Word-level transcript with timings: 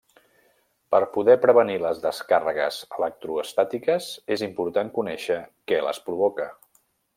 Per 0.93 0.99
poder 1.17 1.35
prevenir 1.43 1.75
les 1.83 1.99
descàrregues 2.05 2.79
electroestàtiques, 2.99 4.09
és 4.37 4.47
important 4.49 4.91
conèixer 4.99 5.41
què 5.73 5.83
les 5.91 6.01
provoca. 6.09 6.53